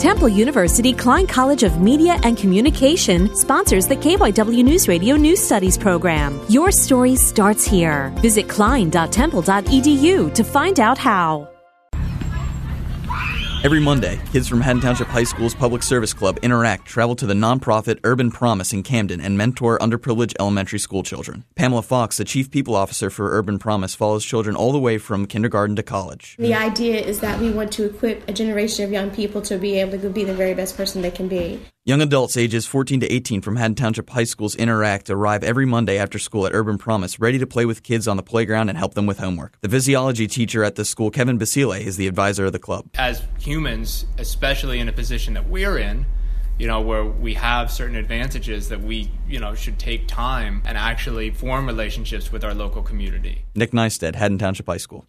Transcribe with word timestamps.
Temple 0.00 0.30
University 0.30 0.94
Klein 0.94 1.26
College 1.26 1.62
of 1.62 1.82
Media 1.82 2.18
and 2.22 2.34
Communication 2.34 3.36
sponsors 3.36 3.86
the 3.86 3.96
KYW 3.96 4.64
News 4.64 4.88
Radio 4.88 5.14
News 5.14 5.40
Studies 5.40 5.76
program. 5.76 6.40
Your 6.48 6.72
story 6.72 7.16
starts 7.16 7.66
here. 7.66 8.08
Visit 8.22 8.48
klein.temple.edu 8.48 10.34
to 10.34 10.42
find 10.42 10.80
out 10.80 10.96
how. 10.96 11.50
Every 13.62 13.78
Monday, 13.78 14.18
kids 14.32 14.48
from 14.48 14.62
Haddon 14.62 14.80
Township 14.80 15.08
High 15.08 15.24
School's 15.24 15.54
Public 15.54 15.82
Service 15.82 16.14
Club 16.14 16.38
Interact 16.40 16.86
travel 16.86 17.14
to 17.16 17.26
the 17.26 17.34
nonprofit 17.34 17.98
Urban 18.04 18.30
Promise 18.30 18.72
in 18.72 18.82
Camden 18.82 19.20
and 19.20 19.36
mentor 19.36 19.78
underprivileged 19.80 20.32
elementary 20.40 20.78
school 20.78 21.02
children. 21.02 21.44
Pamela 21.56 21.82
Fox, 21.82 22.16
the 22.16 22.24
Chief 22.24 22.50
People 22.50 22.74
Officer 22.74 23.10
for 23.10 23.36
Urban 23.36 23.58
Promise, 23.58 23.94
follows 23.94 24.24
children 24.24 24.56
all 24.56 24.72
the 24.72 24.78
way 24.78 24.96
from 24.96 25.26
kindergarten 25.26 25.76
to 25.76 25.82
college. 25.82 26.36
The 26.38 26.54
idea 26.54 27.02
is 27.02 27.20
that 27.20 27.38
we 27.38 27.50
want 27.50 27.70
to 27.72 27.84
equip 27.84 28.26
a 28.26 28.32
generation 28.32 28.86
of 28.86 28.92
young 28.92 29.10
people 29.10 29.42
to 29.42 29.58
be 29.58 29.78
able 29.78 29.98
to 29.98 30.08
be 30.08 30.24
the 30.24 30.32
very 30.32 30.54
best 30.54 30.74
person 30.74 31.02
they 31.02 31.10
can 31.10 31.28
be. 31.28 31.60
Young 31.90 32.02
adults 32.02 32.36
ages 32.36 32.66
14 32.66 33.00
to 33.00 33.12
18 33.12 33.40
from 33.40 33.56
Haddon 33.56 33.74
Township 33.74 34.10
High 34.10 34.22
School's 34.22 34.54
Interact 34.54 35.10
arrive 35.10 35.42
every 35.42 35.66
Monday 35.66 35.98
after 35.98 36.20
school 36.20 36.46
at 36.46 36.54
Urban 36.54 36.78
Promise, 36.78 37.18
ready 37.18 37.36
to 37.40 37.48
play 37.48 37.66
with 37.66 37.82
kids 37.82 38.06
on 38.06 38.16
the 38.16 38.22
playground 38.22 38.68
and 38.68 38.78
help 38.78 38.94
them 38.94 39.06
with 39.06 39.18
homework. 39.18 39.58
The 39.60 39.68
physiology 39.68 40.28
teacher 40.28 40.62
at 40.62 40.76
the 40.76 40.84
school, 40.84 41.10
Kevin 41.10 41.36
Basile, 41.36 41.72
is 41.72 41.96
the 41.96 42.06
advisor 42.06 42.46
of 42.46 42.52
the 42.52 42.60
club. 42.60 42.86
As 42.94 43.24
humans, 43.40 44.06
especially 44.18 44.78
in 44.78 44.88
a 44.88 44.92
position 44.92 45.34
that 45.34 45.48
we're 45.48 45.78
in, 45.78 46.06
you 46.60 46.68
know, 46.68 46.80
where 46.80 47.04
we 47.04 47.34
have 47.34 47.72
certain 47.72 47.96
advantages 47.96 48.68
that 48.68 48.80
we, 48.80 49.10
you 49.26 49.40
know, 49.40 49.56
should 49.56 49.80
take 49.80 50.06
time 50.06 50.62
and 50.64 50.78
actually 50.78 51.32
form 51.32 51.66
relationships 51.66 52.30
with 52.30 52.44
our 52.44 52.54
local 52.54 52.84
community. 52.84 53.46
Nick 53.56 53.72
Neisted, 53.72 54.14
Haddon 54.14 54.38
Township 54.38 54.66
High 54.68 54.76
School. 54.76 55.06